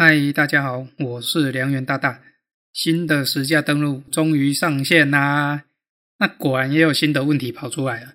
[0.00, 2.20] 嗨，大家好，我是梁元大大。
[2.72, 5.64] 新的实价登录终于上线啦！
[6.20, 8.12] 那果然也有新的问题跑出来了。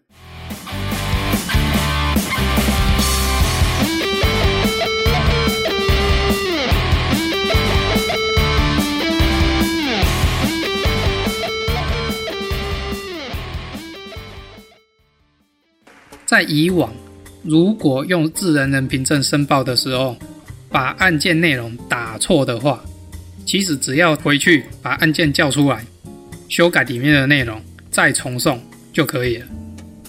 [16.25, 16.93] 在以往，
[17.43, 20.15] 如果用自然人凭证申报的时候，
[20.73, 22.83] 把案件内容打错的话，
[23.45, 25.85] 其实只要回去把案件叫出来，
[26.49, 28.59] 修改里面的内容，再重送
[28.91, 29.45] 就可以了。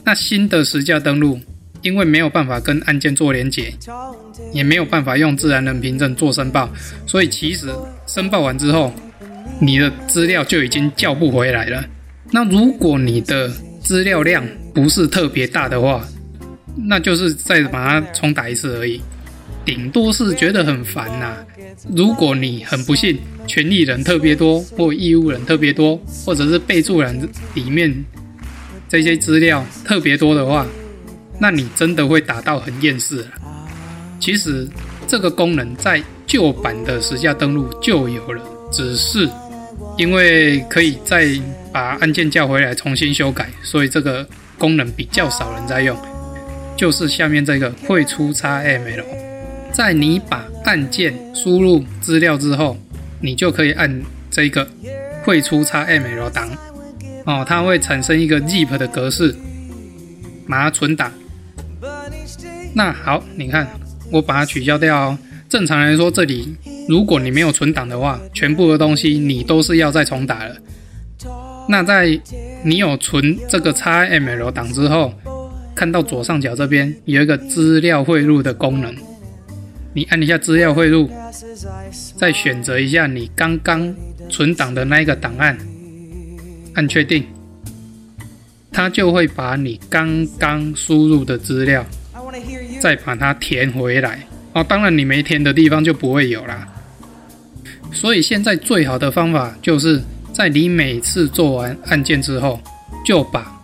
[0.02, 1.38] 那新的实价登录，
[1.82, 3.74] 因为没有办法跟案件做连结，
[4.54, 6.70] 也没有办法用自然人凭证做申报，
[7.06, 7.68] 所以其实
[8.06, 8.90] 申报完之后，
[9.60, 11.84] 你的资料就已经叫不回来了。
[12.30, 14.42] 那如果你的资料量
[14.72, 16.02] 不是特别大的话，
[16.88, 19.02] 那就是再把它重打一次而已。
[19.64, 21.36] 顶多是觉得很烦呐、
[21.94, 27.18] 如果你很不幸，权利人特别多，或义务人特别多，或者是备注栏
[27.54, 28.04] 里面
[28.88, 30.66] 这些资料特别多的话，
[31.38, 33.28] 那你真的会打到很厌世了。
[34.20, 34.68] 其实
[35.08, 39.28] 这个功能在旧版的实价登录就有了，只是
[39.96, 41.28] 因为可以再
[41.72, 44.26] 把按键叫回来重新修改，所以这个
[44.58, 45.96] 功能比较少人在用。
[46.76, 49.23] 就是下面这个会出差 ML。
[49.74, 52.76] 在你把按键输入资料之后，
[53.20, 54.66] 你就可以按这个
[55.24, 56.48] 汇出 XML 档
[57.26, 59.34] 哦，它会产生一个 zip 的格式，
[60.48, 61.10] 把它存档。
[62.72, 63.66] 那好，你看
[64.12, 65.18] 我把它取消掉哦。
[65.48, 66.54] 正常来说，这里
[66.88, 70.56] 如果你没有存档的话，全部的东西你都是要再重打了。
[71.68, 72.16] 那在
[72.62, 75.12] 你有存这个 XML 档之后，
[75.74, 78.94] 看到左上角这边有一个资料汇入的功能。
[79.94, 81.08] 你按一下资料汇入，
[82.16, 83.94] 再选择一下你刚刚
[84.28, 85.56] 存档的那一个档案，
[86.74, 87.24] 按确定，
[88.72, 91.86] 它就会把你刚刚输入的资料
[92.80, 94.26] 再把它填回来。
[94.52, 96.68] 哦，当然你没填的地方就不会有啦。
[97.92, 100.02] 所以现在最好的方法就是
[100.32, 102.60] 在你每次做完案件之后，
[103.06, 103.56] 就把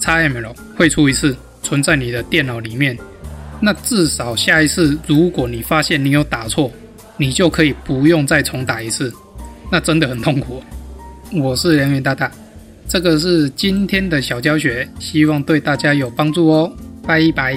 [0.00, 2.96] XML 汇出一次，存在你的电脑里面。
[3.60, 6.70] 那至少下一次，如果你发现你有打错，
[7.16, 9.12] 你就可以不用再重打一次。
[9.72, 10.62] 那真的很痛苦。
[11.32, 12.30] 我是梁元大大，
[12.86, 16.72] 这个是今天的小教学，希望对大家有帮助哦。
[17.06, 17.54] 拜拜。